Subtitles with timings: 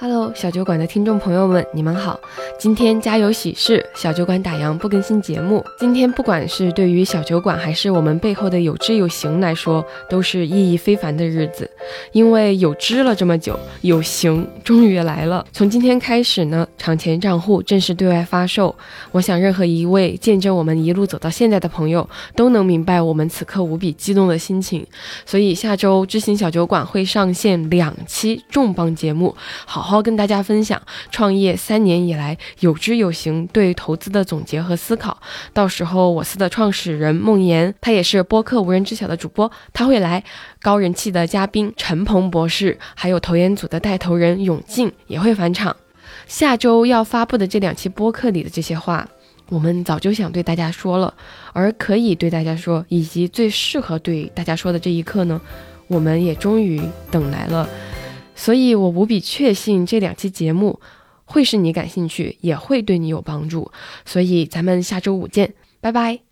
[0.00, 2.20] Hello，小酒馆的听众朋友们，你们好。
[2.56, 5.64] 今天家有喜事，小酒馆打烊不更新节目。
[5.76, 11.68] 今天不管是对于小酒馆，还是我们背后的有知有行来说，都是意义非凡的日子。
[12.12, 15.44] 因为有知了这么久，有行终于来了。
[15.52, 18.72] 从今天开始呢，场前账户正式对外发售。
[19.10, 24.86] 我想，任何一位见证我们一路走到现在的朋友，都能明白我们此刻无比激动的心情。
[25.26, 29.34] 所以下周知行小酒馆会上线两期重磅节目，
[29.66, 29.87] 好。
[29.88, 30.80] 好好跟大家分享
[31.10, 35.18] 创业三年以来有知有行对投资的总结和思考。
[35.54, 40.22] 到时候我司的创始人孟岩，他也是播客无人知晓的主播，他会来。
[40.60, 45.74] 高人气的嘉宾陈鹏博士，还有投研组的带头人永进也会返场。
[46.26, 49.08] 下周要发布的这两期播客里的这些话，
[49.48, 51.14] 我们早就想对大家说了，
[51.54, 55.40] 而可以对大家说，以及最适合对大家说的这一刻呢，
[55.86, 57.66] 我们也终于等来了。
[58.38, 60.78] 所以我无比确信这两期节目
[61.24, 63.72] 会是你感兴趣，也会对你有帮助。
[64.04, 66.27] 所以咱们下周五见，拜拜。